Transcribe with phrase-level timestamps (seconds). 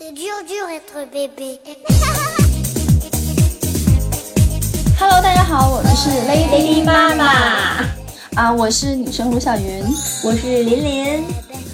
[0.00, 1.58] C'est dur dur être bébé.
[4.96, 7.24] Hello，大家好，我们是 Lady 妈妈，
[8.36, 9.82] 啊，我是女生卢晓云
[10.22, 11.24] 我是琳琳。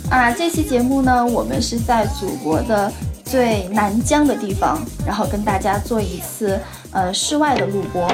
[0.08, 0.32] 啊。
[0.32, 2.90] 这期节目呢，我们是在祖国的
[3.34, 6.56] 最南疆的地方，然后跟大家做一次
[6.92, 8.06] 呃室外的录播。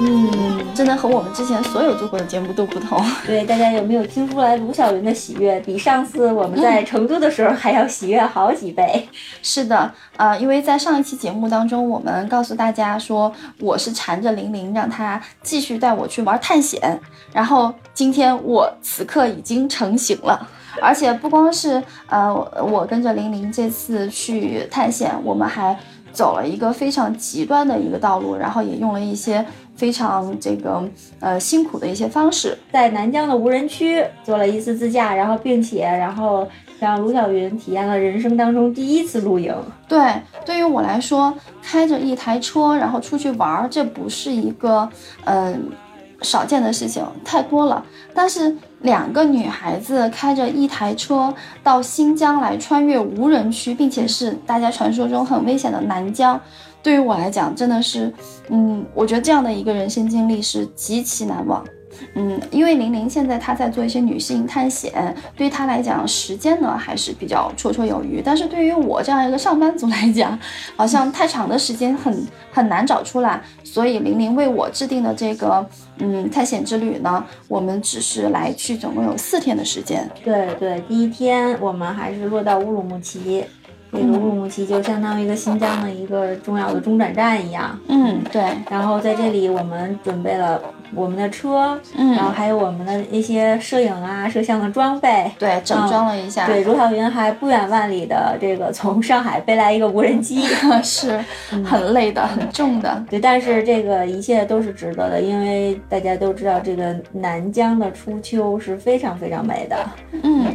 [0.00, 3.04] 嗯，真的和我们之前所有做过的节目都不同。
[3.26, 9.08] 对，大家有没有听出来卢晓云的喜悦比上次我们在成都的时候还要喜悦好几倍？
[9.42, 17.00] 是的，呃，因为在上一期节目当中，我们告诉大家说我是缠着玲玲，让她继续带我去玩探险。
[17.32, 20.48] 然后今天我此刻已经成型了，
[20.80, 25.76] 而且不光是呃我我跟着玲玲这次去探险，我们还
[26.12, 29.44] 走了一个非常极端的一个道路，然后也用了一些
[29.76, 30.82] 非常这个
[31.20, 32.56] 呃辛苦的一些方式。
[32.72, 36.48] 在南疆的无人区做了一次自驾，然后并且然后
[36.80, 39.54] 让卢晓云体验了人生当中第一次露营。
[39.86, 40.00] 对，
[40.44, 44.88] 对于我来说，开着一台车然后出去玩儿，这不是一个
[45.24, 45.70] 嗯、
[46.22, 47.84] 少见的事情，太多了。
[48.14, 56.40] 但是两个女孩子开着一台车到新疆来穿越无人区，并且是大家传说中很危险的南疆，
[56.82, 58.12] 对于我来讲真的是，
[58.50, 61.64] 嗯，我觉得这样的一个人生经历是极其难忘。
[62.14, 68.22] 嗯，因为玲玲现在她在做一些女性探险，对于她来讲，时间呢还是比较绰绰有余。
[68.24, 70.38] 但是对于我这样一个上班族来讲，
[70.76, 73.40] 好像太长的时间很很难找出来。
[73.62, 75.64] 所以玲玲为我制定的这个
[75.98, 80.08] 嗯探险之旅呢，我们只是来去总共有四天的时间。
[80.24, 83.44] 对对，第一天我们还是落到乌鲁木齐，
[83.90, 87.78] 那个乌鲁木齐就相当于一个新疆的一个重要的中转站一样。
[87.88, 90.60] 嗯，对，然后在这里，我们准备了
[90.94, 95.30] 我们的车，嗯然后嗯，还有我们的一些摄影啊、摄像的装备。
[95.38, 100.46] 对，整装了一下，对，卢晓云还不远万里的这个从上海背来一个无人机。
[100.82, 101.18] 是
[101.64, 103.04] 很累的，很重的。
[103.08, 109.76] 对，但是这个一切都是值得的，因为大家都知道，这个南疆的初秋是非常非常美的。
[110.22, 110.46] 嗯，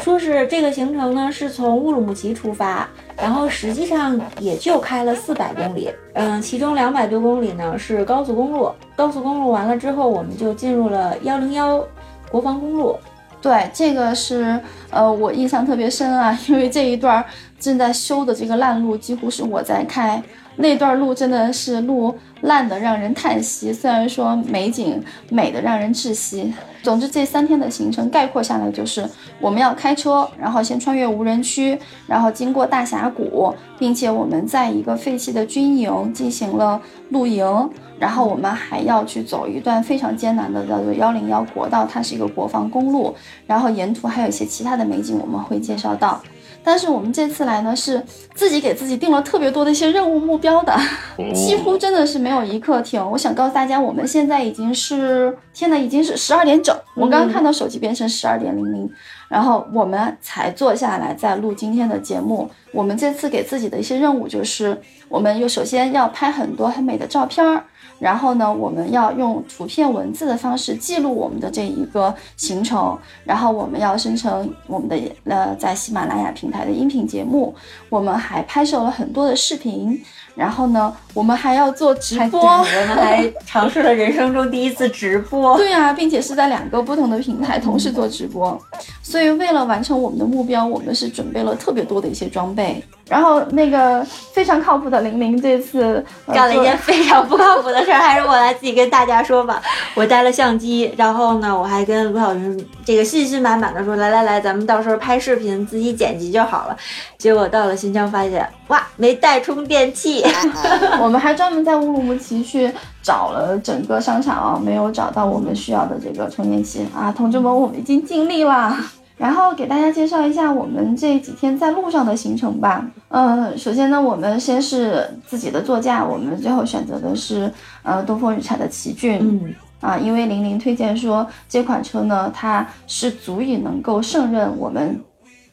[0.00, 11.84] 说是这个行程呢是从乌鲁木齐出发，然后实际上也就开了四百公里，嗯，其中两百多公里呢是高速公路，高速公路完了之后，我们就进入了幺零幺
[12.30, 12.96] 国防公路。
[13.42, 14.58] 对，这个是
[14.90, 17.24] 呃我印象特别深啊，因为这一段
[17.58, 20.22] 正在修的这个烂路，几乎是我在开。
[20.60, 26.52] 那段路真的是路烂的让人叹息，虽然说美景美的让人窒息。
[26.82, 29.06] 总之，这三天的行程概括下来就是
[29.38, 43.14] 我们要开车，然后先穿越无人区，然后经过大峡谷，并且我们在一个废弃的军营进行了露营，然后我们还要去走一段非常艰难的叫做幺零幺国道，它是一个国防公路，
[43.46, 46.22] 然后沿途还有一些其他的美景我们会介绍到。
[46.62, 48.02] 但是我们这次来呢，是
[48.34, 50.76] 自己给自己定了特别多的一些任务目标的，
[51.34, 53.04] 几乎真的是没有一刻停。
[53.10, 58.90] 我想告诉大家，我们现在已经是天呐，已经是十二点整，我刚刚看到手机变成十二点零零，
[59.28, 62.50] 然后我们才坐下来在录今天的节目。
[62.72, 67.64] 我们这次给自己的一些任务就是，我们又首先要拍很多很美的照片儿。
[68.00, 77.54] 然后呢，我们要用图片、文字的方式记录我们的这一个行程，然后我们要生成我们的呃在喜马拉雅平台的音频节目，
[77.88, 80.02] 我们还拍摄了很多的视频，
[80.40, 85.54] 然后呢，我们还要做直播，我们还尝试了人生中第一次直播。
[85.60, 88.58] 对啊，并且是在两个不同的平台同时做直播，
[89.02, 92.82] 所以为了完成我们的目标，我们是准备了特别多的一些装备。
[93.06, 94.02] 然后那个
[94.32, 99.60] 非常靠谱的玲玲这次、呃干了一件非常不靠谱的事儿，还是我来自己跟大家说吧。
[99.94, 106.76] 我带了相机，然后呢，我还跟卢晓云这个信心满满的说：“来来来，咱们到时候拍视频自己剪辑就好了。”
[107.18, 110.24] 结果到了新疆发现，哇，没带充电器。
[111.02, 112.72] 我们还专门在乌鲁木齐去
[113.02, 118.76] 找了整个商场啊，没有找到我们需要的这个充电器啊，同志们，我们已经尽力了。
[119.16, 122.86] 然后给大家介绍一下我们这几天在路上的行程吧。
[123.08, 127.52] 嗯，首先呢，我们先是自己的座驾，我们最后选择的是
[127.82, 129.18] 呃东风日产的奇骏。
[129.20, 135.02] 嗯，啊，因为玲玲推荐说这款车呢，它是足以能够胜任我们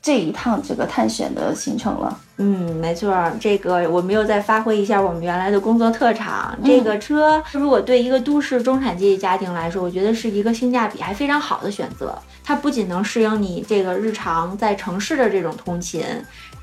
[0.04, 2.16] 这一趟这个探险的行程了。
[2.39, 6.56] 嗯，没错儿，这个我们又再发挥一下我们原来的工作特长。
[6.63, 12.16] 这个车如果对一个都市中产阶级家庭来说，我觉得是一个性价比还非常好的选择。
[12.44, 16.04] 它不仅能适应你这个日常在城市的这种通勤，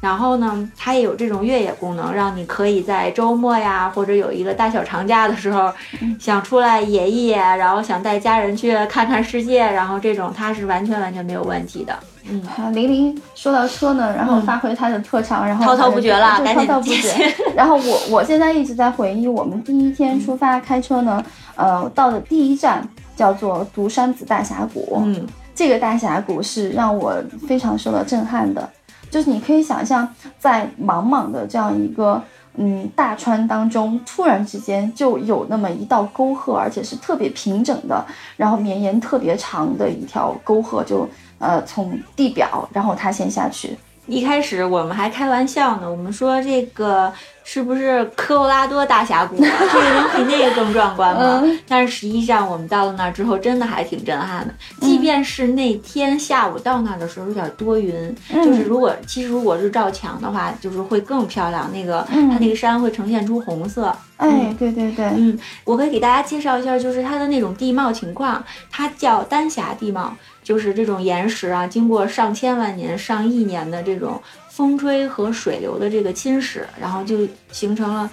[0.00, 5.73] 然后呢，它也有这种越野功能，让你可以在周末呀，或者有一个大小长假的时候，
[6.20, 11.99] 想出来野一野，然后想带家人去看看世界，然后这种它是完全完全没有问题的。
[12.26, 17.35] 嗯，啊，玲玲说到车呢，然后发挥她的特长，然后滔滔不绝了，滔滔不绝。
[17.55, 21.23] 然后我我现在一直在回忆我们第一天出发开车呢，
[21.55, 25.03] 呃，到的第一站叫做独山子大峡谷。
[25.05, 27.15] 嗯，这个大峡谷是让我
[27.47, 28.67] 非常受到震撼的，
[29.11, 32.23] 就是你可以想象，在茫茫的这样一个
[32.56, 38.03] 嗯大川当中，突然之间就有那么一道沟壑，而且是特别平整的，
[38.38, 41.06] 然后绵延特别长的一条沟壑就。
[41.39, 43.77] 呃，从地表，然后它先下去。
[44.07, 47.11] 一开始我们还开玩笑呢，我们说这个
[47.43, 49.37] 是不是科罗拉多大峡谷？
[49.37, 51.43] 这个能比那个更壮观吗？
[51.67, 54.53] 但是实际上我们到了那儿之后，真的还挺震撼的。
[54.83, 61.71] 即便是那天下午到那儿的时候有点多云，就是如果其实如果日照强的话，就是会更漂亮。
[61.73, 63.91] 那个它那个山会呈现出红色。
[64.19, 70.15] 哎，对对对，嗯，我可以给大家介绍一下，就是它的那种地貌情况，它叫丹霞地貌。
[70.44, 74.20] 就是这种岩石啊，经过上千万年、上亿年的这种
[74.50, 78.08] 风吹和水流的这个侵蚀，然后就形成了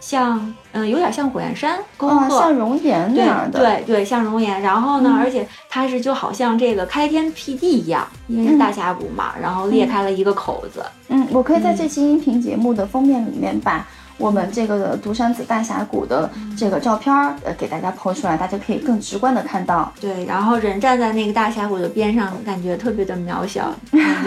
[0.00, 3.58] 像嗯，有点像火焰山沟壑，像熔岩那样的。
[3.58, 4.60] 对对，像熔岩。
[4.60, 10.84] 然后呢，而且它是就好像这个开天辟地一样，因为是大峡谷嘛，然后裂开了一个口子。
[11.08, 13.86] 嗯，我可以在这期音频节目的封面里面把。
[14.18, 19.92] 我们这个独山子大峡谷的这个照片儿，呃，给大家抛出来，大家可以更直观的看到。
[20.00, 23.74] 对，然后人站在那个大峡谷的边上，感觉特别的渺小，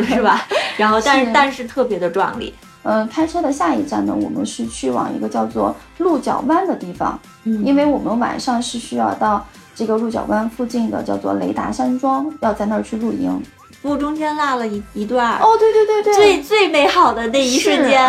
[0.06, 0.42] 是吧？
[0.78, 2.54] 然后，但是但是特别的壮丽。
[2.84, 9.46] 嗯，开车的下一站呢，我们是去往一个叫做鹿角湾的地方，嗯，因为我们晚上是需要到
[9.76, 13.42] 这个鹿角湾附近的叫做雷达山庄，要在那儿去露营。
[13.82, 18.04] 不，中间落了一一段哦，对对对对，最最美好的那一瞬间，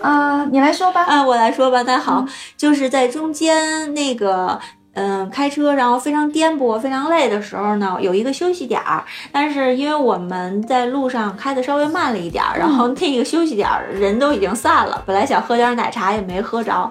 [0.00, 2.24] 啊， 你来说吧，啊，我来说吧，那好，
[2.56, 4.60] 就是在中间那个。
[4.92, 9.04] 嗯，开车然后非常颠簸、非常累的时候呢，有一个休息点儿。
[9.30, 15.00] 但是因为我们在路上开的稍微慢了一点儿，然后那个休息点儿人都已经散了。
[15.06, 16.90] 本来想喝点奶茶也没喝着，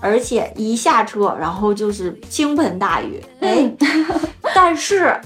[0.00, 3.20] 而且一下车然后就是倾盆大雨。
[3.40, 3.70] 哎，
[4.54, 5.18] 但是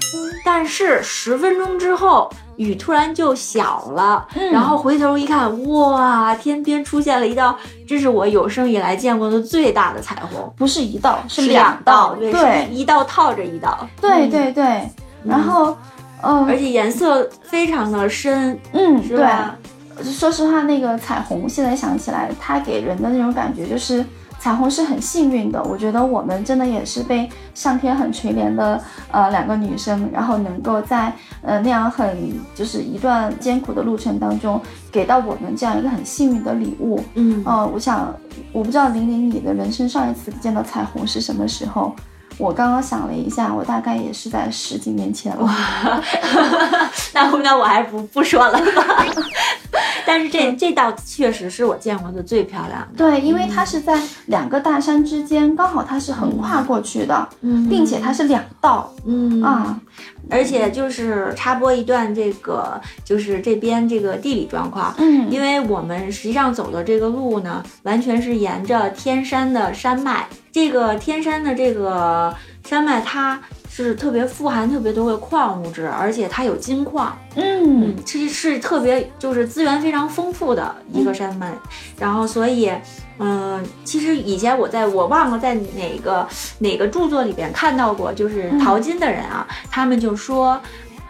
[0.43, 2.29] 但是十分钟之后。
[2.57, 7.53] 雨突然就小了，然后回头一看，哇，天边出现了一道，
[7.85, 14.89] 这是我有生以来见过的最大的彩虹，不是一道，是两道，对，一道套着一道，对对对，
[15.25, 15.77] 然后，
[16.21, 19.57] 嗯，而且颜色非常的深，嗯，是吧？
[20.01, 24.01] 说实话，那个彩虹现在想起来，它给人的那种感觉就是。
[24.45, 31.11] 彩虹是很幸运的，我觉得我们真的也是被上天很垂怜的，呃，两个女生，然后能够在
[31.41, 32.15] 呃那样很
[32.53, 34.61] 就是一段艰苦的路程当中，
[34.91, 37.03] 给到我们这样一个很幸运的礼物。
[37.15, 38.13] 嗯，呃，我想
[38.51, 41.95] 我不知道玲玲你的人生上一次见到彩虹是什么时候？
[42.37, 45.47] 我刚刚想了一下，我大概也是在十几年前了。
[47.13, 49.05] 那那我还不不说了吧。
[50.07, 52.87] 但是这这道确实是我见过的最漂亮的。
[52.95, 58.91] 对，因为它是在两个大山之间，刚好它是横跨过去的，并且它是两道。
[59.05, 59.79] 嗯啊，
[60.29, 64.93] 而且就是插播一段这个，就是这边这个地理状况。
[64.97, 70.27] 嗯，因为我们实际上走的这个路呢，完全是沿着天山的山脉。
[70.51, 72.33] 这个天山的这个
[72.65, 73.39] 山脉，它。
[73.67, 81.53] 是特别富含特别多的矿物质，而且它有金矿，嗯，其实是特别就是资源非常丰富的一个山脉。
[81.99, 82.71] 然后，所以，
[83.19, 86.25] 嗯，其实以前我在我忘了在哪个
[86.59, 90.57] 哪个著作里边看到过，就是淘金的人啊，他们就说，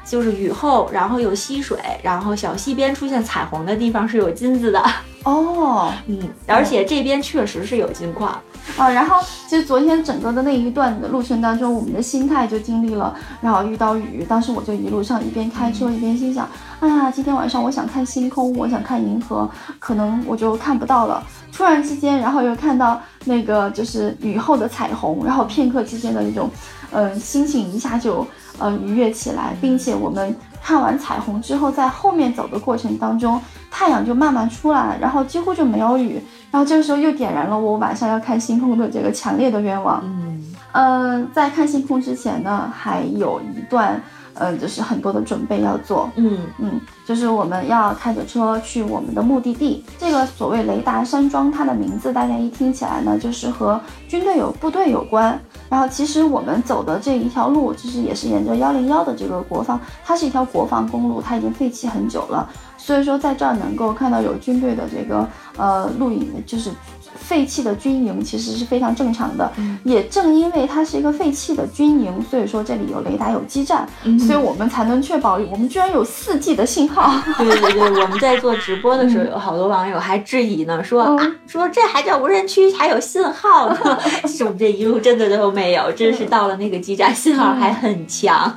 [0.05, 4.81] 就是雨后，然后有溪水，然后小溪边出现彩虹的地方是有金子的。
[5.23, 8.39] 哦，嗯，而且这边确实是有金矿。
[8.77, 16.47] 啊，然后其实昨天整个的那一段的路程当中，我们的心态就经历了，然后遇到雨，当时我就一路上一边开车一边心想，
[16.79, 21.23] 哎呀，今天晚上我想看星空，我想看银河，可能我就看不到了。
[21.51, 26.49] 突然之间，然后又看到那个就是雨后的彩虹，然后片刻之间的那种，
[26.91, 28.27] 嗯，心情一下就
[28.59, 36.21] 呃愉悦起来，并且我们看完彩虹之后，在后面走的过程当中，太阳就慢慢出来了，然后几乎就没有雨。
[36.51, 40.01] 然后这个时候又点燃了我晚上要看星空的这个强烈的愿望。
[40.05, 44.01] 嗯，呃，在看星空之前呢，还有一段，
[44.33, 46.09] 呃，就是很多的准备要做。
[46.15, 49.85] 嗯嗯，就是我们要开着车去我们的目的地。
[49.99, 55.39] 这个所谓雷达山庄，它的名字大家一听起来呢，就是和军队有部队有关。
[55.69, 62.49] 然后其实我们走的这一条路，其实也是沿着幺零幺的这个国防，它是一条国防公路，它已经废弃很久了。
[62.77, 66.71] 所以说在这儿能够看到有军队的这个呃露营，就是。
[67.15, 69.51] 废弃的军营其实是非常正常的，
[69.83, 73.87] 也正因为它是一个废弃的军营，所以说这里有雷达有基站，
[74.19, 77.13] 所以我们才能确保我们居然有四 G 的信号。
[77.37, 83.99] 对对对，我们在做直播的时候， 有好多网友还质疑呢，说啊，说这还叫无人区，还有信号呢？
[84.23, 88.53] 其实我们这一路真的都没有，真是到了那个基站，信号还很强。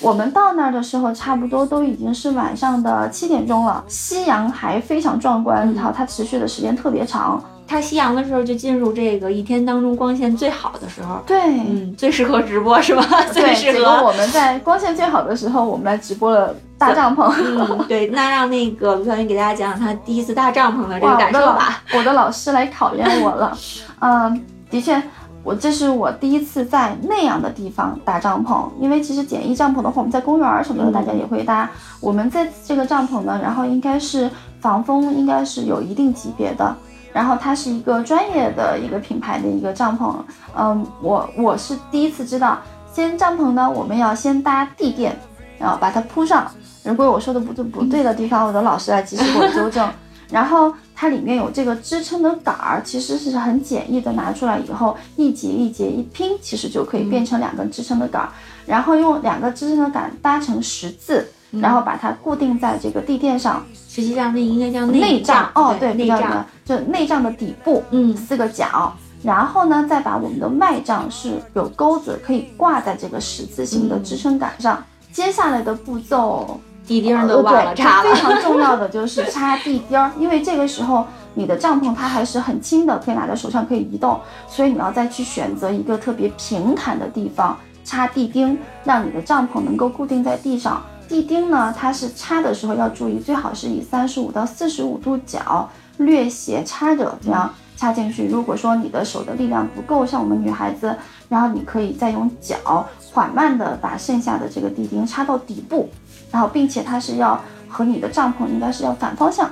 [0.00, 7.42] 我们到那儿的时候，差不多都已经是晚上的七点钟了，夕阳还非常壮观，然后它持续的时间特别长。
[7.68, 13.02] 它夕阳的时候就进入这个一天当中光线最好的时候，对，嗯，最适合直播是吧？
[13.30, 17.30] 最适合我们在光线最好的时候，我们来直播了搭帐篷。
[17.36, 21.82] 嗯，对，那让那个卢小云给大家讲讲他第一次搭帐篷的这个感受吧。
[21.94, 23.54] 我的老师来考验我了。
[24.00, 25.02] 嗯，的确，
[25.44, 31.68] 我这是我第一次在那样的地方搭帐篷，因为其实简易帐篷的话，我们在公园什么的大家也会搭。
[32.00, 36.74] 我们在这个帐篷呢，然后应该是防风，应该是有一定级别的。
[37.12, 40.14] 然后它是一个专业的一个品牌的一个帐篷，
[40.56, 42.58] 嗯，我我是第一次知道，
[42.92, 45.16] 先帐篷呢，我们要先搭地垫，
[45.58, 46.50] 然后把它铺上。
[46.84, 49.90] 如果我说的不对不对的地方，我的老师来及时给我纠正。
[50.30, 58.28] 然后它里面有这个支撑的杆儿，其实是很简易的，拿出来以后一节一节一拼，其实就可以变成两根支撑的杆儿。
[58.66, 63.64] 然后用两个支撑的杆搭成十字，然后把它固定在这个地垫上。
[63.88, 66.46] 实际上那应该叫内帐哦，对，内帐。
[66.64, 74.84] 就内帐的底部，嗯，四个角，然后呢，再把我们的外帐是有钩子，可以挂在这个十字形的支撑杆上。
[75.10, 78.14] 接下来的步骤，地钉都忘了插了。
[78.14, 90.82] 非常重要的就是插地钉，因为这个时候你的帐篷它还是很轻的，可以拿在手上可以移动，所以你要再去选择一个特别平坦的地方插地钉，让你的帐篷能够固定在地上。
[91.08, 95.68] 地钉呢，它是插的时候要注意，最好是以三十五到四十五度角。
[95.98, 98.28] 略斜插着，这样插进去。
[98.28, 100.94] 如果说你的手的力量不够，像我们女孩子，
[101.28, 105.88] 然后你可以再用脚缓慢的把剩下的这个地钉插到底部，
[106.30, 109.50] 然后并且它是要和你的帐篷应该是要反方向，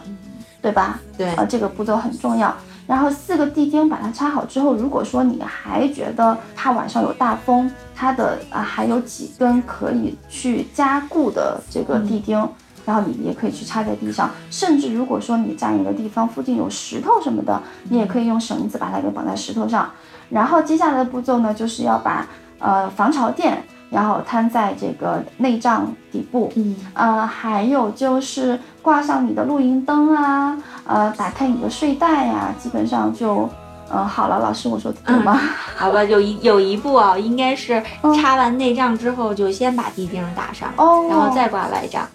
[0.62, 1.00] 对吧？
[1.18, 2.56] 对，啊，这个步骤很重要。
[2.86, 12.48] 然后四个地钉把它插好之后，如果说你还觉得怕晚上有大风，它的啊还有几根可以去加固的这个地钉。
[12.84, 19.90] 然后你也可以去插在地上，甚至如果说你站一个地方附近有石头什么的，你也可以用绳子把它给绑在石头上。
[20.30, 22.24] 然后接下来的步骤呢，就是要把
[22.60, 33.48] 呃防潮垫，然后摊在这个内帐底部，嗯，呃，还有就是挂上你的露营灯啊，呃，打开你的睡袋呀，基本上就，
[33.92, 34.40] 嗯，好了。
[34.40, 35.38] 老师，我说的对吗？
[35.76, 37.82] 好吧，有一有一步啊，应该是
[38.16, 42.06] 插完内帐之后，就先把地钉打上，哦，然后再挂外帐。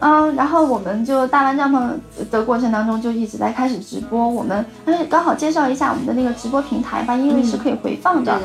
[0.00, 1.90] 嗯，然后我们就搭完帐篷
[2.30, 4.28] 的过程当中，就一直在开始直播。
[4.28, 8.38] 我们哎，刚好介绍一下我们的那个直播平台吧，因为是可以回放的。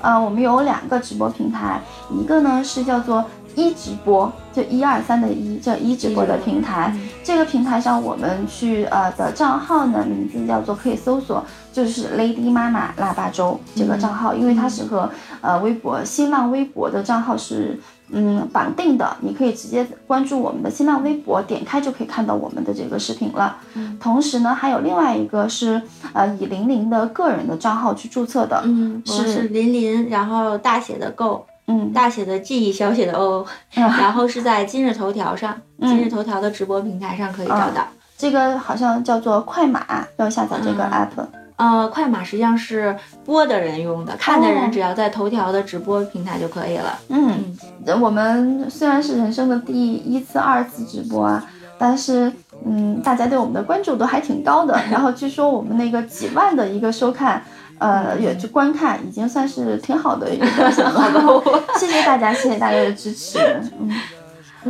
[0.00, 3.24] 呃，我们有两个直播平台，一个呢是叫做
[3.54, 6.94] 一直播，就一二三的一，叫一直播的平台。
[7.24, 11.44] 这个平台上我们去呃的账号呢，名字叫做可以搜索，
[11.78, 15.08] 就是 Lady 妈妈腊八粥这个账号，因为它是和
[15.40, 17.78] 呃微博、新浪微博的账号是。
[18.10, 23.58] 嗯，绑定的，你可以直接关注我们的新浪微博，点开就可以看到我们的这个视频了。
[24.00, 25.82] 同时呢，还有另外一个是，
[26.14, 33.44] 呃，以玲玲的个人的账号去注册的，嗯，是林林，然后大写的 Go，嗯，大写的 G，小写的 O，
[33.76, 37.86] 然后是在今日头条上，今日头条的直播平台上可以找到。
[38.16, 39.84] 这个好像叫做快马，
[40.16, 41.26] 要下载这个 app。
[41.58, 46.96] 呃，快马实际上是播的人用的，看的人只要在头条的直播平台就可以了。
[47.08, 47.56] 嗯，
[48.00, 51.44] 我们虽然是人生的第一次、二次直播啊，
[51.76, 52.32] 但是
[52.64, 54.80] 嗯，大家对我们的关注度还挺高的。
[54.88, 57.42] 然后据说我们那个几万的一个收看，
[57.78, 61.42] 呃，也就观看，已经算是挺好的一个表现了。
[61.76, 63.38] 谢谢大家，谢谢大家的支持。
[63.80, 63.90] 嗯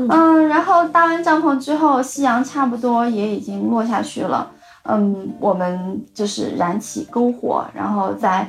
[0.09, 4.50] 嗯，然后搭完帐篷之后，夕阳差不多也已经落下去了。
[4.88, 8.49] 嗯，我们就是燃起篝火，然后再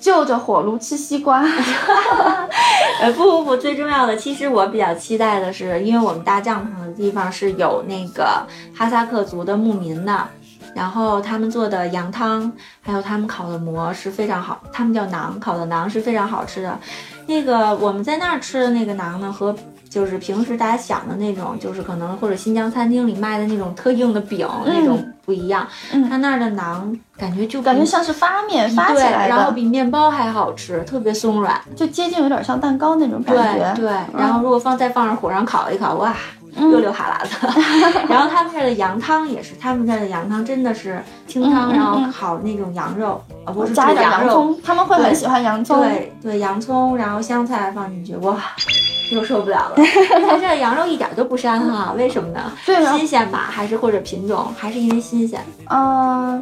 [0.00, 1.42] 就着火炉吃西瓜。
[3.00, 10.28] 呃，不不不，最重要的，其实我比较期待的是，因为我们搭帐篷的地方是有那个哈萨克族的牧民的，
[10.74, 16.78] 然后他们做的羊汤，还有他们烤的馍是非常好，他们叫馕，烤的馕是非常好吃的。
[17.26, 19.54] 那个我们在那儿吃的那个馕呢，和
[19.90, 25.66] 就是平时大家想的那种，就是可能或者新疆餐厅里卖的那种特硬的饼那种不一样。
[26.08, 33.74] 他那儿的馕感觉就感觉像是发面发起来的，然后比面包还好吃，特别松软，就接近有点像蛋糕那种感觉。
[33.74, 36.14] 对对，然后如果放再放上火上烤一烤，哇，
[36.58, 37.36] 又流哈喇子。
[38.08, 45.80] 然后他们这儿的羊汤也是，他们这儿的羊汤真的是清汤，嗯嗯然后嗯烤那种羊肉，啊不是加一点洋葱，他们会很喜欢洋葱。
[45.80, 48.36] 对对，洋葱，然后香菜放进去，哇，
[49.12, 49.76] 又受不了了。
[50.28, 52.40] 他这儿羊肉一点都不膻哈，为什么呢？
[52.66, 55.40] 对新鲜吧，还是或者品种，还是因为新鲜？
[55.68, 56.40] 呃，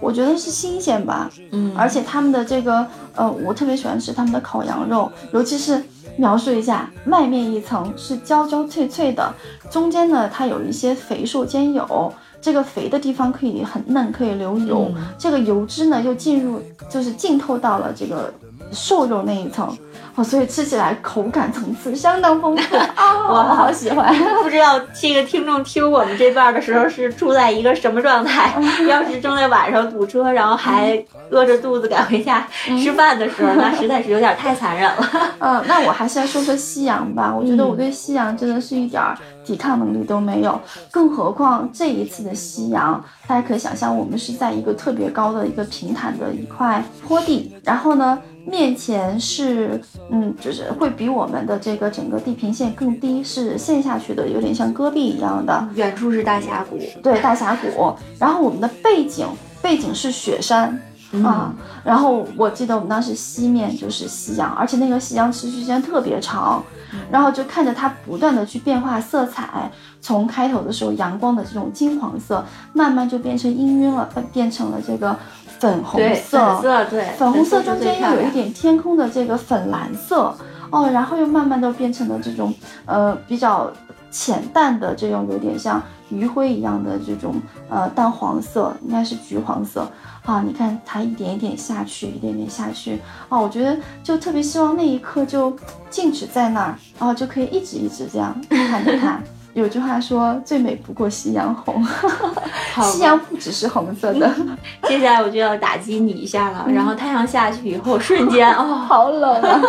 [0.00, 5.82] 我觉得是新鲜吧，嗯而且他们的这个呃，我特别喜欢吃他们的烤羊肉，尤其是
[6.16, 9.32] 描述一下，外面一层是焦焦脆脆的，
[9.70, 12.12] 中间呢它有一些肥瘦兼有。
[12.40, 18.30] 这个肥的地方可以很嫩，可以流油，嗯这个油脂呢又进入，就是浸透到了这个
[18.70, 19.74] 瘦肉那一层，
[20.16, 24.14] 哦，所以吃起来口感层次相当丰富啊， 我好喜欢。
[24.42, 28.54] 不知道这个听众听我们这段的时候是处在一个什么状态？
[28.88, 32.46] 要是正在晚上堵车，然后还饿着肚子赶回家
[32.80, 35.10] 吃饭的时候，那实在是有点太残忍了。
[35.40, 37.34] 嗯，那我还是要说说夕阳吧。
[37.34, 40.60] 我觉得我对夕阳真的是一点儿抵抗能力都没有，
[40.92, 55.68] 更何况这一次的夕阳，大家可以想象，我们是在一个特别高的一个平坦的一块坡地，然后呢，面前是，嗯，就是会比我们的这个整个地平线更低，是陷下去的，有点像戈壁一样的。
[55.74, 57.94] 远处是大峡谷，对，大峡谷。
[58.18, 59.26] 然后我们的背景
[59.62, 60.80] 背景是雪山。
[61.22, 66.60] 啊，然后我记得我们当时西面就是夕阳，而且那个夕阳持续时间特别长，
[67.08, 69.70] 然后就看着它不断的去变化色彩，
[70.00, 75.16] 从开头的时候阳光的这种金黄色，慢慢就变成氤氲了，变成了这个
[75.58, 80.34] 粉红，色，粉色，对，粉红色中间又有一点天空的这个粉蓝色
[80.70, 82.52] 哦，然后又慢慢的变成了这种
[82.86, 83.72] 呃比较
[84.10, 89.90] 浅淡的这种有点像余晖一样的这种呃淡黄色，应该是橘黄色
[90.24, 90.42] 啊。
[90.42, 95.56] 你看它一点一点下去，一点点下去啊，我觉得就特别希望那一刻就
[95.90, 99.18] 静止在那儿，然后就可以一直一直这样看着它。
[99.54, 101.82] 有句话说，最美不过夕阳红，
[102.82, 104.30] 夕阳不只是红色的。
[104.88, 109.60] 接下来我就要打击你一下了，然后太阳下去以后，瞬间哦， 好冷啊！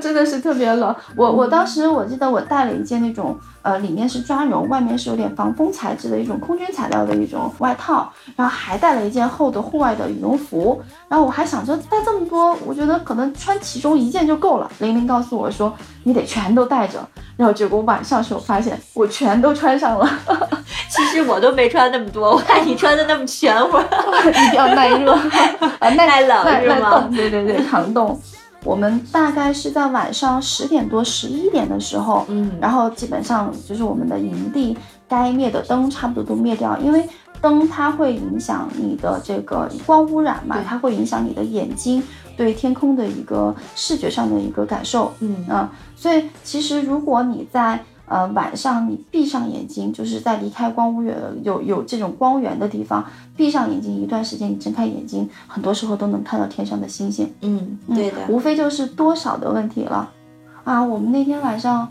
[0.00, 0.94] 真的是特别冷。
[1.16, 10.80] 我我当时我记得我带了一件那种呃，里面是抓绒，外面是有点防风材质的一种空军材料的一种外套，然后还带了一件厚的户外的羽绒服。
[11.08, 14.70] 然后我还想着带这么多，我觉得可能穿其中一件就够了。
[14.80, 16.98] 玲玲告诉我说你得全都带着，
[17.38, 20.06] 然后结果晚上时候发现我全都穿上了，
[20.90, 23.78] 其实我都没穿那么多，我看你穿的那么全乎，
[24.28, 25.10] 一定要耐热，
[25.80, 28.20] 啊耐耐冷耐耐是吗冻，对对对，抗冻。
[28.64, 32.50] 我们大概是在晚上十点多、十一点的时候，嗯。
[32.60, 37.06] 然后基本上就是我们的营地该灭的灯差不多都灭掉，因为
[37.40, 42.02] 灯它会影响你的这个光污染嘛，它会影响你的眼睛
[42.36, 45.12] 对天空的一个视觉上的一个感受。
[45.20, 45.46] 嗯。
[45.46, 53.04] 啊，所以其实如果你在呃晚上你闭上眼睛，就是在离开光污染有有这种光源的地方，
[53.36, 57.32] 闭上眼睛一段时间，你睁开眼睛，很多时候都能看到天上的星星。
[57.40, 60.10] 嗯，嗯对的，无非就是多少的问题了。
[60.64, 61.86] 啊，我们那天晚上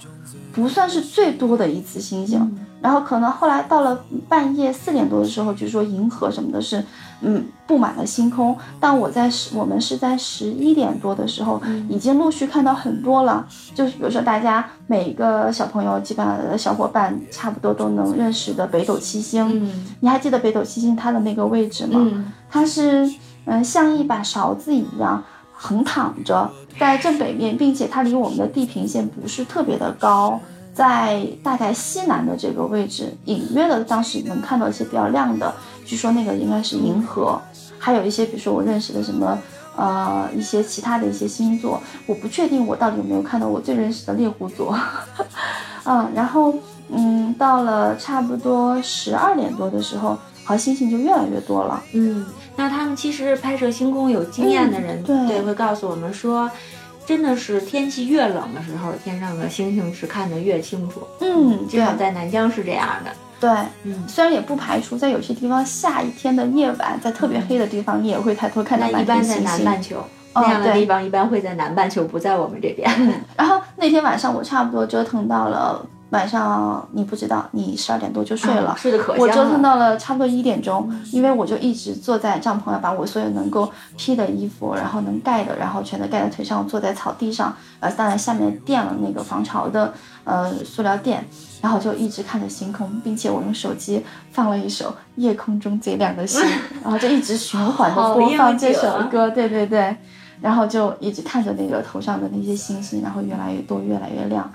[0.51, 6.83] 不算是最多的一次星星，嗯然后可能后来到了半夜四点多的时候，就是说银河什么的是，
[7.21, 8.55] 嗯，布满了星空。
[8.77, 13.47] 但我在十，我们是在十一点多的时候，嗯已经陆续看到很多了。
[13.73, 19.63] 就是比如说大家每一个小朋友，基本上的小伙伴差不多都能认识的北斗七星。
[19.63, 21.99] 嗯你还记得北斗七星它的那个位置吗？
[22.03, 23.09] 嗯它是
[23.45, 30.37] 嗯像一把勺子一样横躺着在正北面，并且它离我们的地平线不是特别的高，
[30.73, 35.53] 在大概西南的这个位置，隐约的当时能看到一些比较亮的，
[35.85, 37.39] 据说那个应该是银河，
[37.77, 39.37] 还有一些比如说我认识的什么。
[39.75, 44.77] 呃，一些其他的一些星座，我不确定我到底有没有看到我最认识的猎户座，
[45.85, 46.53] 嗯，然后
[46.89, 51.83] 嗯，到了差不多十二点多的时候，好星星就越来越多了。
[51.93, 52.23] 嗯，
[52.55, 56.47] 那他们其实拍摄星空有经验的人，嗯对会告诉我们说。
[57.05, 61.01] 真的是天气越冷的时候，天上的星星是看得越清楚。
[61.19, 63.11] 嗯，至少在南疆是这样的。
[63.39, 63.49] 对，
[63.83, 69.43] 嗯，虽然也不排除在有些地方下一天的夜晚，在特别黑的地方，你也会抬头看到一般天星星。
[69.43, 69.97] 在南半球，
[70.31, 72.89] 哦那样的地方一般会在南半球，不在我们这边。
[73.35, 78.69] 然后那天晚上我差不多折腾到了晚上，你不知道，你十二点多就睡了。
[78.69, 79.61] 啊睡得可我折腾。
[79.63, 89.91] 到了差不多一点钟，因为我就一直坐在帐篷上，把我所有能够披的衣服，然后能盖的，然后全都盖在腿上，坐在草地上，呃，当然下面垫了那个防潮的
[90.23, 91.25] 呃塑料垫，
[91.61, 96.39] 然后就一直看着星空，并且我用手机放了一首《夜空中最亮的星》，
[96.83, 99.95] 然后就一直循环的播放这首歌，对对对，
[100.41, 104.51] 然后就一直看着那个头上的那些星星，然后越来越多，越来越亮。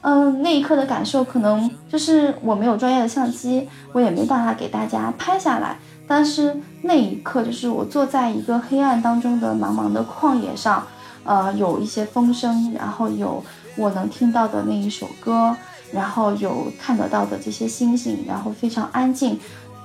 [0.00, 5.76] 嗯，那一刻的感受可能就是我没有专业的相机，我也没办法给大家拍下来。
[6.06, 10.86] 但是那一刻，就是我坐在一个黑暗当中的茫茫的旷野上，
[11.24, 13.42] 呃，有一些风声，然后有
[13.76, 15.54] 我能听到的那一首歌，
[15.92, 19.38] 然后有看得到的这些星星，然后非常安静，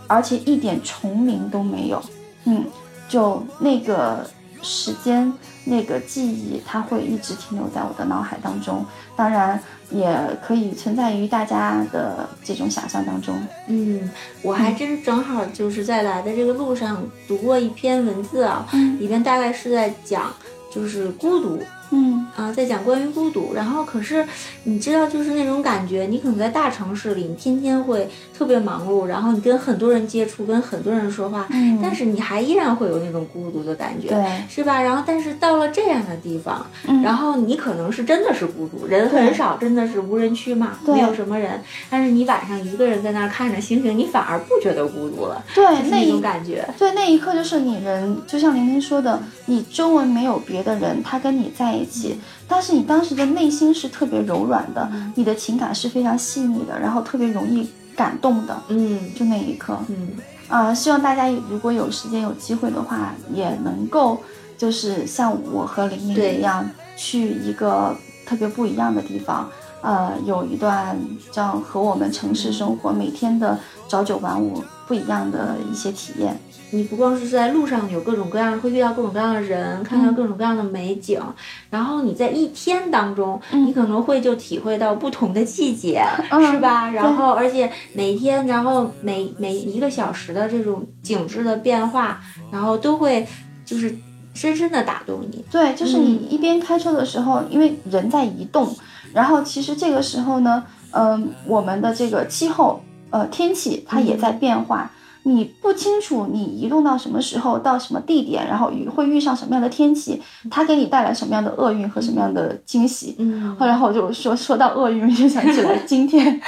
[0.07, 2.01] 而且一点虫鸣都没有。
[2.45, 2.63] 嗯，
[3.09, 4.25] 就那个
[4.61, 5.33] 时间。
[5.65, 9.57] 那个记忆，它会一直停留在我的脑海当中，当然
[9.93, 10.05] 也
[10.45, 13.33] 可以存在于大家的这种想象当中。
[13.67, 18.67] 嗯，我还真正好就是在来的这个路上读过一篇文字啊，
[18.99, 20.33] 里边大概是在讲
[20.69, 21.57] 就是孤独。
[21.91, 24.25] 嗯啊，在讲关于孤独，然后可是
[24.63, 34.81] 你知道，就是那种感觉，你可能在大城市里，你天天会特别忙碌，然后你跟很多人接触，跟很多人说话，嗯，但是你还依然会有那种孤独的感觉，对，是吧？
[34.81, 52.17] 然后但是到了这样的地方，嗯，然后你可能是真的是孤独，人很少，真的是无人区嘛，没有什么人，但是你晚上一个人在那儿看着星星，你反而不觉得孤独了，对，那种感觉，对，那一刻就是你人，就像玲玲说的，你周围没有别的人，他跟你在一起。
[52.47, 60.09] 但是你当时的内心是特别柔软的，你的情感是非常细腻的，然后特别容易感动的，嗯，就那一刻，嗯，
[60.47, 64.19] 啊，希望大家如果有时间有机会的话，也能够
[64.57, 69.49] 就是像我和玲玲一样，去一个特别不一样的地方，
[69.81, 70.97] 呃，有一段
[71.31, 76.39] 这样和我们城市生活每天的朝九晚五不一样的一些体验。
[76.73, 81.21] 你不光是在路上有各种各样，会遇到各种各样的人，看到各种各样的美景，
[81.69, 86.03] 然后你在一天当中，你可能会就体会到不同的季节，
[86.51, 86.89] 是吧？
[86.89, 92.19] 然后而且每天，然后每每一个小时的这种景致的变化，
[92.51, 93.27] 然后都会
[93.63, 93.95] 就是
[94.33, 95.45] 深深的打动你。
[95.51, 98.75] 对，就是你一边开车的时候，因为人在移动，
[99.13, 102.81] 然后其实这个时候呢，嗯，我们的这个气候，
[103.11, 104.89] 呃，天气它也在变化。
[105.23, 113.15] 你不清楚你移动到什么时候，到什么地点，然后遇会遇上什么样的天气，它给你带来什么样的厄运和什么样的惊喜。
[113.19, 116.39] 嗯，后来我就说说到厄运，就想起来今天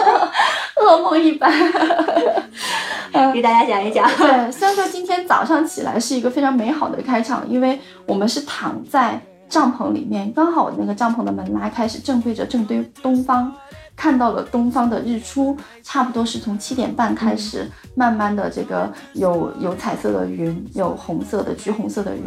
[0.80, 1.52] 噩梦一般。
[3.32, 4.08] 给大家讲一讲。
[4.18, 13.52] 对，虽然说今天早上起来是一个非常美好的开场，因为我们是躺在帐篷里面，刚好那个帐篷的门拉开，是正对着正对东方。
[13.96, 22.22] 看到了东方的日出，差不多是从七点半开始，慢慢的这个有有彩色的云，有红色的、橘红色的云。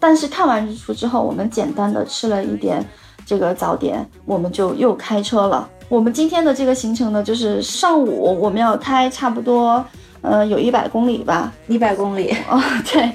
[0.00, 2.84] 但是看完日出之后，我们简单的吃了一点
[3.24, 5.68] 这个早点，我们就又开车了。
[5.88, 9.84] 我们今天的这个行程呢，就是上午我们要开差不多，
[10.22, 13.12] 呃，有一百公里吧，一百公里哦，对，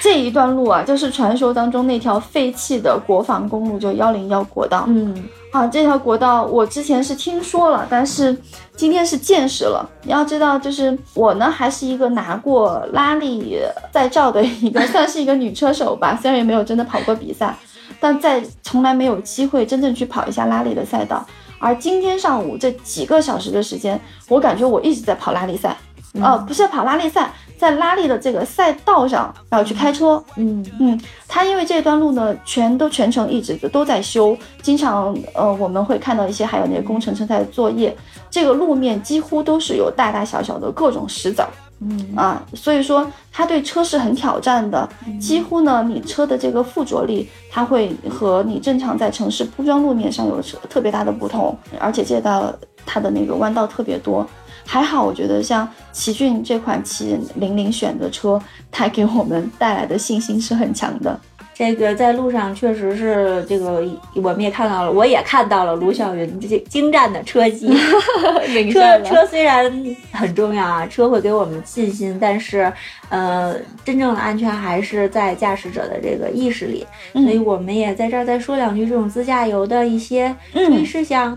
[0.00, 5.28] 这一段路啊，就是传说当中那条废弃的国防公路，就幺零幺国道，嗯。
[5.56, 8.36] 啊，这条国道我之前是听说了，但是
[8.76, 9.88] 今天是见识了。
[10.02, 13.58] 你要知道，就是我呢，还是一个拿过拉力
[13.90, 16.14] 赛照的一个， 算是一个女车手吧。
[16.20, 17.56] 虽然也没有真的跑过比赛，
[17.98, 21.26] 但在从来没有机会真正去跑一下拉力的赛道。
[21.58, 25.74] 而今天上午这几个小时的时间，我感觉我一直在跑拉力赛，
[26.20, 27.32] 哦，不是跑拉力赛。
[27.58, 30.64] 在拉力的这个赛道上然后去开车，嗯。
[30.78, 37.96] 嗯，他因为这段路呢，全都全程一直都在修，经常呃我们会看到一些还有那个工程车在作业，
[38.30, 41.42] 这个路面几乎都是有大大小小的各种石子，
[41.80, 42.14] 嗯。
[42.14, 44.88] 啊，所以说它对车是很挑战的，
[45.20, 54.26] 几乎呢你车的这个附着力，它会和你正常在城市铺装路面上有特别大的不同，而且这道它的那个弯道特别多。
[54.66, 58.38] 还好，我觉得像奇骏这款七零零选的车，
[58.70, 61.18] 它给我们带来的信心是很强的。
[61.54, 63.82] 这个在路上确实是这个，
[64.16, 67.74] 我们也看到了，我也看到了卢晓云这精湛的车技。
[68.70, 69.72] 车车虽然
[70.12, 72.70] 很重要啊，车会给我们信心，但是
[73.08, 76.86] 呃，真正的安全还是在驾驶者的这个意识里。
[77.14, 81.34] 所以我们也在这儿再说两句这种自驾游的一些注意事项。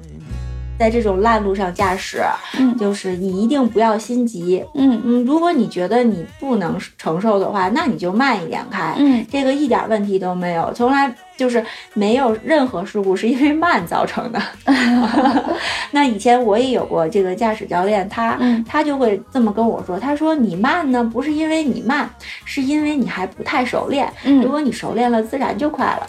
[0.80, 2.24] 在这种烂路上驾驶，
[2.58, 11.62] 嗯，就是你一定不要心急，嗯嗯，如果你觉得你不能承受的话，那你就慢一点开，嗯，这个一点问题都没有，从来就是
[11.94, 14.42] 没有任何事故是因为慢造成的。
[15.92, 22.10] 那以前我也有过这个驾驶教练，他他就会这么跟我说，他说你慢呢，不是因为你慢，
[22.46, 26.08] 是因为你还不太熟练，嗯，如果你熟练了，自然就快了。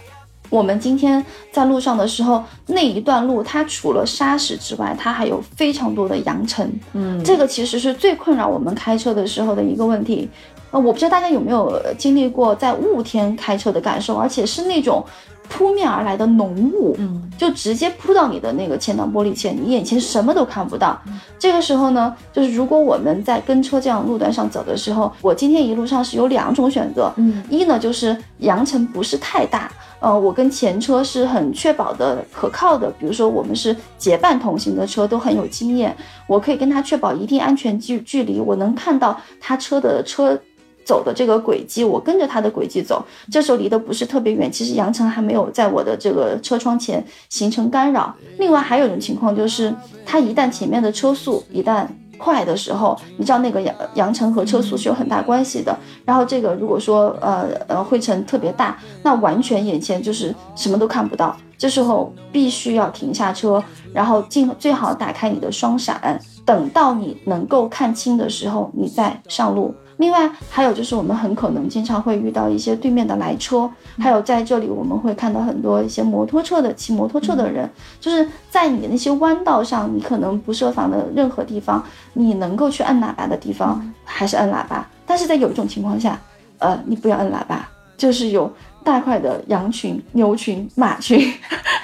[0.50, 6.70] 我们今天在路上的时候，那一段路它除了沙石之外，它还有非常多的扬尘。
[6.92, 10.28] 嗯，这个其实是最困扰我们开车的时候的一个问题。
[10.72, 15.04] 呃，我不知道大家有没有经历过在雾天开车的感受，而且是那种
[15.48, 20.96] 扑面而来的浓雾，嗯就直接扑到你的那个前挡玻璃前，你眼前什么都看不到。
[21.40, 40.38] 这个时候呢，就是如果我们在跟车这样路段上走的时候，我今天一路上是有两种选择，嗯一呢就是扬尘不是太大，呃，我跟前车是很确保的、可靠的，比如说我们是结伴同行的车，都很有经验，我可以跟他确保一定安全距距离，我能看到他车的车。
[40.82, 48.12] 走的这个轨迹，我跟着他的轨迹走，这时候离得不是特别远，其实扬尘还没有在我的这个车窗前形成干扰。
[48.38, 49.72] 另外还有一种情况就是，
[50.04, 51.86] 它一旦前面的车速一旦
[52.20, 55.76] 快的时候，你知道那个扬扬尘和车速是有很大关系的。
[56.04, 61.34] 然后这个如果说呃呃灰尘特别大，那完全眼前就是什么都看不到。
[61.56, 69.74] 这时候必须要停下车，然后尽最好打开你的双闪，等到你能够看清的时候，你再上路。
[70.00, 77.68] 另外还有就是，我们很可能经常会遇到一些对面的来车，还有在这里我们会看到很多一些摩托车的骑摩托车的人，
[78.00, 81.84] 就是在你的那些弯道上，你可能不设防的任何地方，
[82.14, 86.18] 你能够去按喇叭的地方还是按喇叭，但是在有一种情况下，
[86.58, 88.50] 呃，你不要按喇叭，就是有
[88.82, 91.30] 大块的羊群、牛群、马群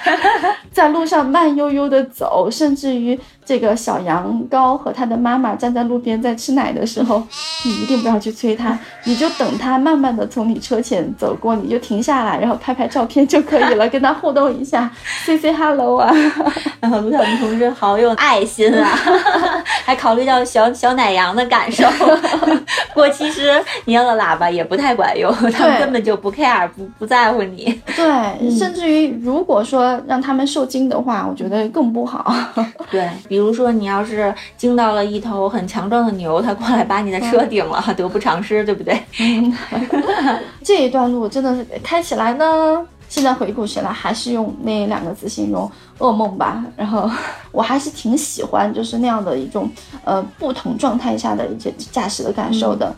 [0.73, 7.23] 在路上慢悠悠的走，甚至于这个小羊羔和它的妈妈站在路边在吃奶的时候，
[7.63, 14.91] 你一定不要去催它，你就等它慢慢的从你车前走过，你就停下来，然后拍拍照片就可以了，跟它互动一下
[15.23, 16.13] ，say say hello 啊。
[16.81, 18.89] 然后卢晓明同志好有爱心啊，
[19.85, 21.87] 还考虑到小小奶羊的感受。
[21.89, 27.81] 不 过其实你要的喇叭也不太管用，他们对根本就不 care，不不在乎你。
[27.95, 32.35] 对，甚至于如果说让他们受惊的话，我觉得更不好。
[32.91, 38.99] 对，比如说你要是惊到了一头很强壮的牛，它过来把你的车顶了，得不偿失，对不对？
[40.65, 46.65] 这一段路真的是开起来呢，现在回顾起来还是用那两个字形容噩梦吧。
[46.75, 47.07] 然后
[47.51, 49.69] 我还是挺喜欢就是那样的一种
[50.03, 52.91] 呃不同状态下的一些驾驶的感受的。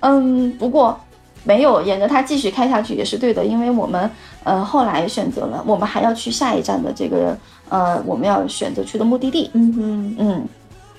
[0.00, 0.98] 嗯，不过
[1.44, 4.10] 没有沿着它继续开下去也是对的，因为我们
[4.42, 7.36] 呃后来选择了我们还要去下一站的这个
[7.68, 9.50] 呃我们要选择去的目的地。
[9.54, 10.48] 嗯嗯，嗯，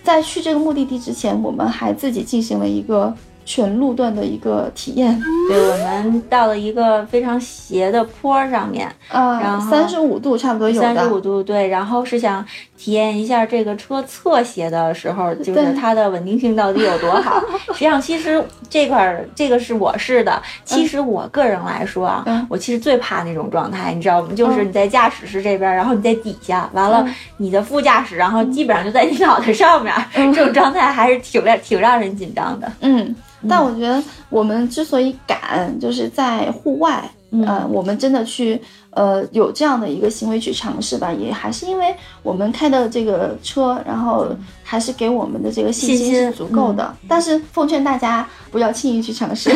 [0.04, 3.14] 在去这个目的地之前，我们还自己进行了一个
[3.46, 5.20] 全路段的一个体验。
[5.50, 11.20] 对，我们到了一个非常斜的坡上面，然呃，后三十五度差不多有三十五。
[11.20, 12.46] 度，对，然后是想
[12.78, 17.42] 体验一下这个车侧斜的时候，就是它的稳定性到底有多好。
[17.74, 20.42] 实际上，其实这块儿这个是我试的。
[20.66, 24.30] 其实我个人来说啊，嗯我其实最怕那种状态，你知道吗？
[24.36, 29.94] 就是嗯你在驾驶室这边，然后你在底下，完了嗯你的副驾驶，然后基本上就在你脑袋上面，
[30.34, 32.72] 这种状态还是挺让挺让人紧张的。
[32.82, 33.16] 嗯，
[33.50, 38.60] 但我觉得我们之所以敢，就是在户外，嗯呃，我们真的去
[38.92, 44.28] 呃有这样的一个行为去尝试吧，也还是因为我们开的这个车，然后
[44.64, 46.96] 还是给我们的这个信心是足够的。
[47.08, 49.52] 但是奉劝大家不要轻易去尝试，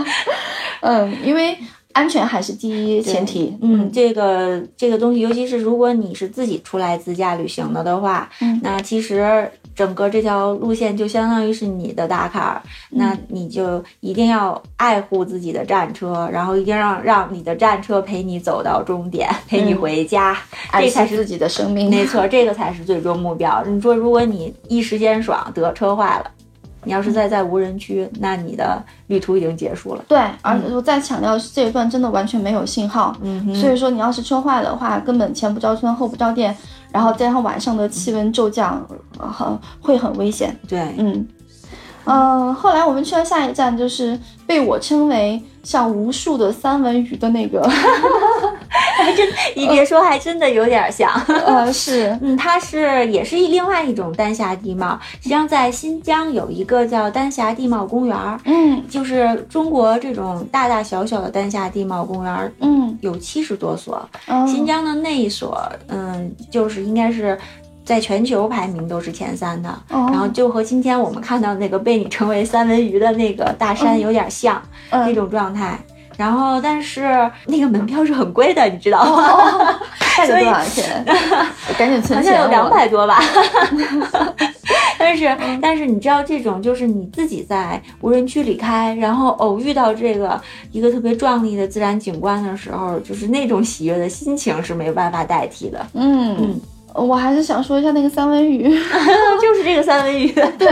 [0.82, 1.56] 嗯，因为
[1.92, 3.56] 安全还是第一前提。
[3.62, 20.36] 嗯，这个这个东西，尤其是如果你是自己出来自驾旅行的的话，嗯那其实整个这条路线就相当于是你的大坎儿，嗯那你就一定要爱护自己的战车，然后一定让让你的战车陪你走到终点，陪你嗯回家，
[20.70, 21.90] 爱这才是自己的生命。
[21.90, 23.62] 没错， 这个才是最终目标。
[23.66, 26.30] 你说，如果你一时间爽得车坏了，
[26.86, 30.04] 你要是再在无人区，那你的旅途已经结束了。
[30.06, 33.14] 对，而且我再强调这一段真的完全没有信号，
[33.60, 36.56] 所以说你要是车坏的话，根本前不着村后不着店，
[36.92, 38.86] 然后加上晚上的气温骤降，
[39.18, 40.56] 呃很会很危险。
[40.68, 41.26] 对，嗯，
[42.04, 47.68] 呃，后来我们去了下一站，就是被我称为像无数的三文鱼的那个，
[48.96, 51.10] 还真，你别说，还真的有点像。
[51.46, 54.98] 呃，是， 嗯，它是也是一另外一种丹霞地貌。
[55.20, 64.08] 实际上，在新疆有一个叫丹霞地貌公园儿，嗯就是中国这种大大小小的丹霞地貌公园儿嗯，有七十多所。
[64.26, 67.38] 嗯新疆的那一所，嗯，就是应该是
[67.84, 69.68] 在全球排名都是前三的。
[69.90, 74.60] 哦然后就和今天我们看到那个被你称为三文鱼的那个大山有点像、
[74.90, 75.78] 嗯那种状态。
[76.16, 79.80] 然后，但是那个门票是很贵的，你知道哦吗？
[80.16, 81.04] 大概所以多少钱？
[81.78, 82.32] 赶紧存好钱。
[82.34, 83.20] 像有两百多吧。
[84.98, 90.40] 但是，嗯但是你知道，这种就是你自己在无人区里开，然后偶遇到这个
[90.72, 95.86] 一个特别壮丽的自然景观的时候，就是那种喜悦的心情是没办法代替的。
[95.92, 96.60] 嗯嗯，
[96.94, 98.64] 我还是想说一下那个三文鱼。
[99.40, 100.66] 就是这个三文鱼，对，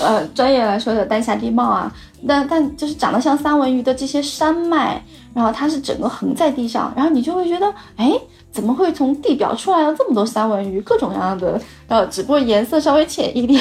[0.00, 1.92] 呃，专业来说的丹霞地貌啊，
[2.26, 5.02] 但但就是长得像三文鱼的这些山脉，
[5.34, 8.12] 然后它是整个横在地上，然后你就会觉得，哎，
[8.52, 13.58] 怎么会从地表出来了这么多三文鱼，各种各样的，呃，只不过颜色稍微浅一点。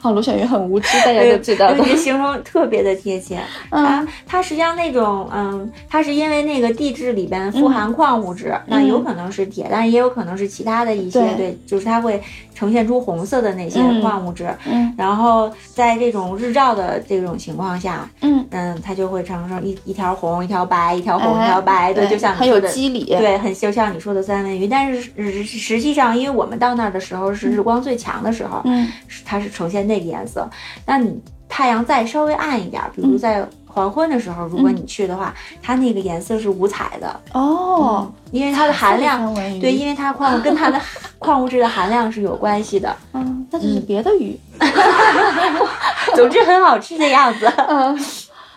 [0.00, 1.84] 好， 卢小鱼很无知，大家都知道的。
[1.84, 3.40] 这形容特别的贴切。
[3.70, 12.22] 它它实际上那种，嗯，它是因为那个地质里边富含矿物质，那有可能是铁，但是也有可能是其他的一些，对，就是它会
[12.54, 14.48] 呈现出红色的那些矿物质。
[14.66, 24.68] 嗯，然后在这种日照的这种情况下，嗯嗯，它就会产生一一条红，一条白，一条红，一条白的，就像很有机理，对，很就像你说的三文鱼。
[24.68, 28.86] 但是实实际上，因为我们到那儿的时候是日光最强的时候，嗯，
[29.24, 30.48] 它是呈现那个颜色。
[30.84, 40.80] 那你太阳再稍微暗一点，比如在黄昏的时候，如果你去的话，它那个颜色是五彩的哦，因为它的含量，对，因为它矿跟它的
[41.18, 42.94] 矿物质的含量是有关系的。
[43.12, 44.38] 嗯，那就是别的鱼，
[46.14, 47.46] 总之很好吃的样子。
[47.68, 47.98] 嗯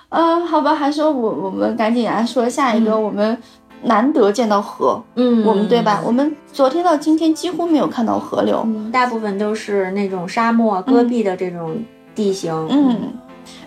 [0.09, 3.35] 嗯，好吧，还是我我们赶紧来说下一个，我们
[3.83, 6.01] 难得见到河，嗯，我们对吧？
[6.05, 11.75] 我们昨天到今天几乎没有看到河流，大部分都是那种沙漠戈壁的这种
[12.15, 13.13] 地形，嗯，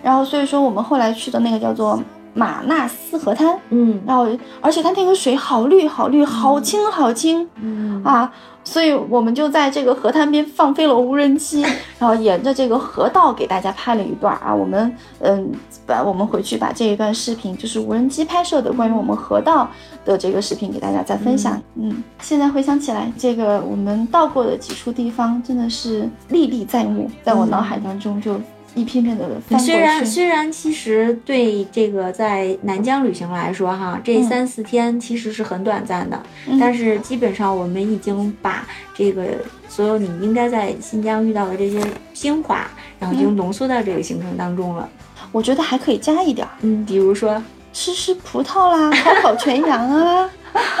[0.03, 1.99] 然后所以说我们后来去的那个叫做
[2.33, 4.27] 马纳斯河滩，嗯，然后
[4.61, 8.31] 而且它那个水好绿好绿，好清好清，嗯啊。
[8.67, 11.61] 所以我们就在这个河滩边放飞了无人机，
[11.97, 14.53] 然后沿着这个河道给大家拍了一段啊。
[14.53, 15.49] 我们嗯，
[15.85, 19.69] 把我们回去把这一段视频，就是无人机拍摄的关于我们河道
[20.03, 21.57] 的这个视频给大家再分享。
[21.75, 28.35] 嗯，现在回想起来，这个我们到过的几处地方真的是历历在目，在我脑海当中就。
[28.75, 36.21] 一片片的翻虽然虽然其实对这个在南疆旅行来说，哈，这三四天其实是很短暂的，
[36.59, 39.25] 但是基本上我们已经把这个
[39.67, 41.81] 所有你应该在新疆遇到的这些
[42.13, 42.67] 精华，
[42.99, 44.87] 然后已经浓缩到这个行程当中了。
[45.31, 47.41] 我觉得还可以加一点，嗯，比如说
[47.77, 50.27] 吃吃葡萄啦， 烤烤全羊啊，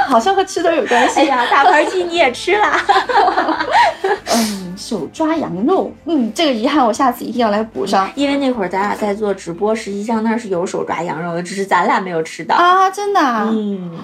[0.07, 1.19] 好像和吃的有关系。
[1.19, 2.81] 哎呀，大盘鸡你也吃啦。
[4.33, 4.63] 嗯。
[4.75, 8.09] 手抓羊肉，嗯，这个遗憾我下次一定要来补上。
[8.15, 13.19] 因为那会儿咱俩在做直播，实际上那是有手抓羊肉的，只是咱俩没有吃到啊，真的。
[13.51, 13.97] 嗯，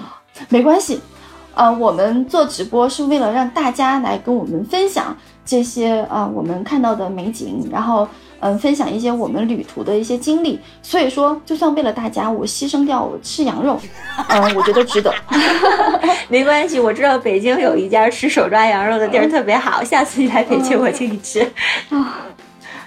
[0.50, 1.00] 没关系，
[1.54, 8.08] 呃，我们做直播是为了让大家来跟我们分享这些啊我们看到的美景，然后。
[8.46, 13.80] 嗯，分享一些我们旅途的一些经历，所以说，就算为了大家，我牺牲掉我吃羊肉，
[14.28, 15.14] 嗯，我觉得值得。
[16.28, 21.40] 没关系，我知道北京有一家吃手抓羊肉的地儿特别好，下次你来北京我请你吃。
[21.90, 22.18] 啊，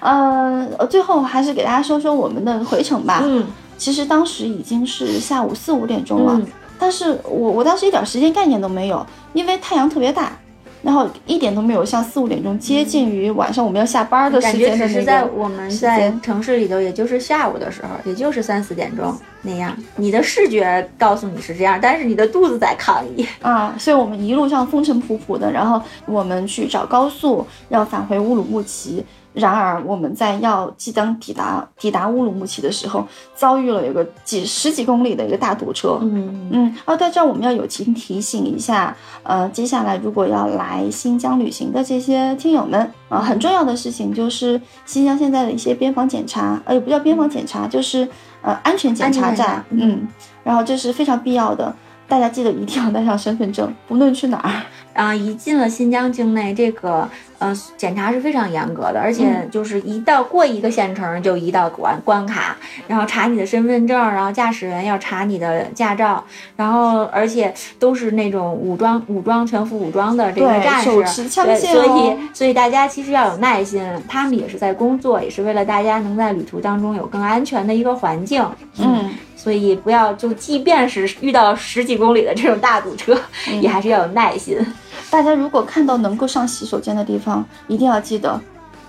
[0.01, 3.23] 呃，最后还是给大家说说我们的回程吧。
[3.25, 3.47] 嗯，
[3.79, 6.39] 其实当时已经是下午四五点钟了，
[6.79, 10.33] 但是我我当时一点时间概念都没有，因为太阳特别大。
[10.87, 19.77] 然后一点都没有像四五点钟接近于晚上我们要下班的时间的那个在我们在城市里头，也就是下午的时候，也就是三四点钟那样。
[19.97, 23.75] 你的视觉告诉你是这样，但是你的肚子在抗议啊。
[23.77, 29.05] 所以我们一路上风尘仆仆的，然后我们去找高速，要返回乌鲁木齐。
[29.37, 35.99] 然而，我们在要即将抵达抵达乌鲁木齐的时候，遭遇了有个几十几公里的一个大堵车。
[36.01, 36.75] 嗯嗯。
[36.87, 48.09] 哦，在这儿我们要友情提醒一下，呃，接下来如果要来新疆旅行的这些听友们啊，很重要的事情就是新疆现在的一些边防检查，呃，也不叫边防检查，就是
[48.41, 49.63] 呃安全检查站。
[49.69, 50.09] 嗯。
[50.43, 51.75] 然后这是非常必要的，
[52.09, 54.63] 大家记得一定要带上身份证，不论去哪儿。
[54.97, 57.07] 啊，一进了新疆境内，这个
[57.39, 62.57] 呃检查是非常严格的，而且就是一到过一个县城就一道关关卡，
[62.89, 66.25] 然后查你的身份证，然后驾驶员要查你的驾照，
[66.57, 71.45] 然后而且都是那种武装武装全副武装的这个战士，所
[71.85, 78.43] 以所以大家其实要有耐心，他们也是在工作，也是为了大家能在旅途当中有更安全的一个环境，
[78.79, 83.15] 嗯，所以不要就即便是遇到十几公里的这种大堵车，
[83.61, 84.59] 也还是要有耐心。
[85.11, 88.41] 大家如果看到能够上洗手间的地方，一定要记得，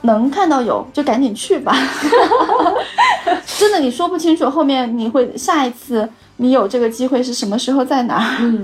[0.01, 1.75] 能看到有就赶紧去吧。
[3.57, 8.37] 真的，你说不清楚后面你会下一次你有这个机会是什么时候在哪儿？
[8.39, 8.63] 嗯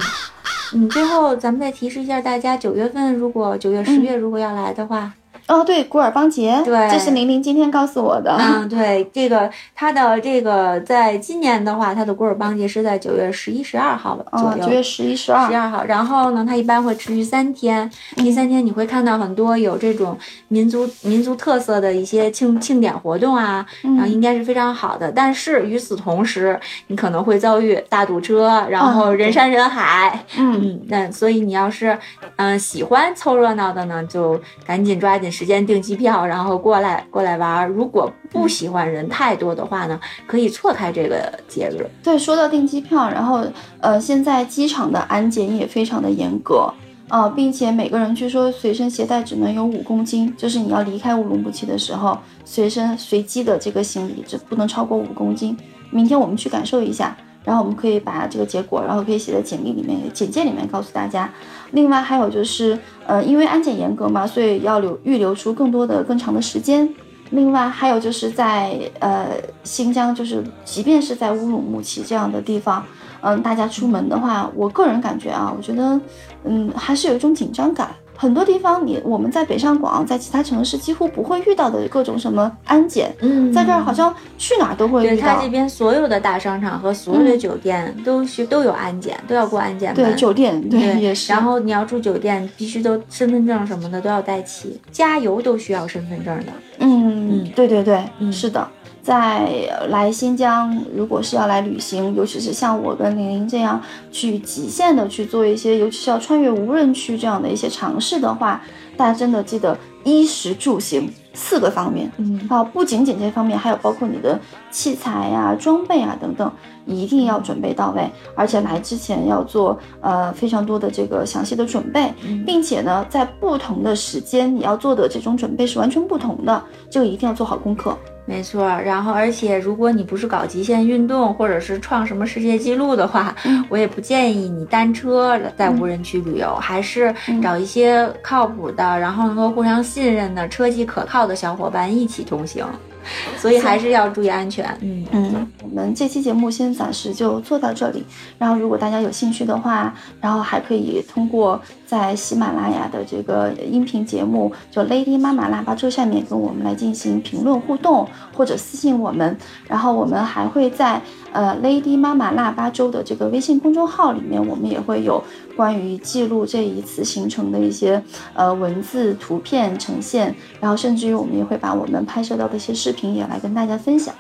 [0.74, 0.90] 嗯。
[0.90, 5.12] 最后咱们再提示一下大家，九月份如果九月十月如果要来的话。
[5.48, 8.34] 哦，对，古尔邦节，对，这是玲玲今天告诉我的。
[8.39, 14.65] 嗯，对，这个它的这个在今年的话，它的古尔邦节是在九月十一、十二号左右。
[14.65, 15.50] 九月十一、十二。
[15.50, 17.89] 十二号，然后呢，它一般会持续三天。
[18.16, 25.12] 第三天你会看到很多有这种民族民族特色的一些庆庆典活动啊，然后应该是非常好的。
[25.12, 30.24] 但是与此同时，你可能会遭遇大堵车，然后人山人海。
[30.38, 31.97] 嗯，那所以你要是
[32.38, 35.22] 嗯喜欢凑热闹的呢，就赶紧抓紧。
[35.24, 37.67] 紧时间订机票，然后过来过来玩。
[37.67, 41.89] 如果不喜欢人太多的话呢，可以错开这个节日。
[42.03, 43.43] 对，说到订机票，然后
[43.80, 46.71] 呃，现在机场的安检也非常的严格。
[47.09, 55.55] 啊，并且每个人据说随身携带只能有五公斤，就是你要离开乌鲁木齐的时候，随身随机的这个行李只不能超过五公斤。
[55.91, 61.30] 明天我们去感受一下，然后我们可以把这个结果，然后可以写在简历里面、简介里面告诉大家。
[61.72, 66.88] 另外还有就是，呃，因为安检严格嘛，所以要留预留出更多的、更长的时间。
[67.32, 69.28] 另外还有就是在呃
[69.64, 72.86] 新疆，就是即便是在乌鲁木齐这样的地方。
[73.22, 76.00] 嗯，大家出门的话，我个人感觉啊，我觉得，
[76.44, 77.89] 嗯，还是有一种紧张感。
[78.24, 85.15] 很多地方，你我们在北上广，在其他城市几乎不会遇到的各种什么安检，嗯，在这儿好像去哪儿都会遇到。
[85.15, 89.93] 对，它这边所有的大商场和所有的酒店都需都有安检，都要过安检。
[89.93, 91.34] 对，酒店对也是。
[91.34, 96.53] 然后你要住酒店，必须都身份证什么的都要带齐，加油都需要身份证的。
[96.80, 98.01] 嗯，对对对，
[98.32, 98.65] 是的。
[99.04, 103.80] 在来新疆，如果是要来旅行，尤其是像我跟玲玲这样
[104.14, 108.62] 去极限的去做一些，尤其是要穿越无人区这样的一些尝试的话，
[108.95, 114.39] 大家真的记得衣食住行四个方面，嗯，啊，不仅仅这方面，还有包括你的
[114.74, 116.51] 器材呀、装备啊等等，
[116.88, 122.11] 一定要准备到位，而且来之前要做呃非常多的这个详细的准备，
[122.43, 127.95] 并且呢，在不同的时间你要做的这种准备是完全不同的，这个一定要做好功课。
[128.26, 133.36] 没错，然后而且如果你不是搞极限运动，或者是创什么世界纪录的话，
[133.69, 137.13] 我也不建议你单车在无人区旅游，还是
[137.43, 142.65] 找一些靠谱的，然后能够互相信任的、车技可靠的小伙伴一起同行。
[143.38, 144.66] 所以还是要注意安全。
[144.82, 148.04] 嗯嗯，我们这期节目先暂时就做到这里。
[148.38, 151.62] 然后，如果大家有兴趣的话，然后还可以通过
[151.94, 159.38] 在喜马拉雅的这个音频节目，就 Lady 妈妈腊八粥下面跟我们来进行评论互动，或者私信我们。
[159.68, 161.00] 然后，我们还会在
[161.32, 165.24] 呃 Lady 妈妈腊八粥的这个微信公众号里面，我们也会有。
[165.56, 168.02] 关于记录这一次行程的一些
[168.34, 174.16] 呃文字、图片呈现，然后甚至于我们也会把我们拍摄到的一些视频也来跟大家分享。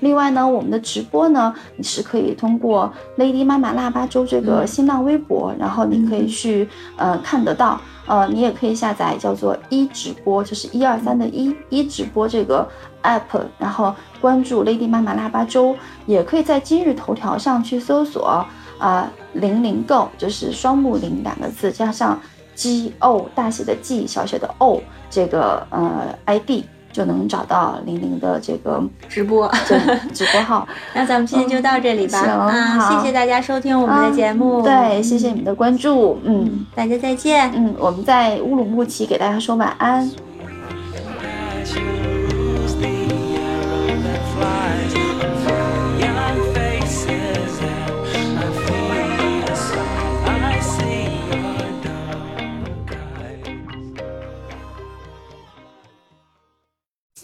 [0.00, 7.80] 另外呢，我们的直播呢，你是可以通过 Lady 妈妈腊八粥这个新浪微博，然后你可以去呃看得到。
[8.06, 12.68] 呃，你也可以下载叫做一直播，就是一二三的一一直播这个
[13.02, 18.44] app，然后关注 Lady 妈妈腊八粥，也可以在今日头条上去搜索。
[18.78, 22.20] 啊，零零购就是双木零两个字加上
[22.56, 29.50] G O 大写的 G 小写的 O 这个呃 ID 就能找到玲玲的这个直播
[30.12, 30.66] 直播号。
[30.94, 32.18] 那咱们今天就到这里吧。
[32.20, 34.62] 啊，谢谢大家收听我们的节目。
[34.62, 36.20] 对，谢谢你们的关注。
[36.24, 37.50] 嗯，大家再见。
[37.54, 40.08] 嗯，我们在乌鲁木齐给大家说晚安。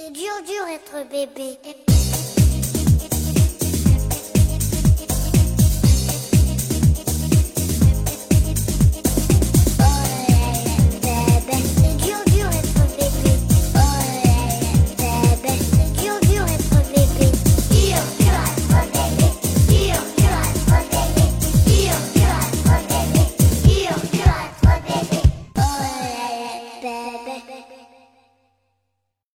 [0.09, 1.98] C'est dur, dur être bébé.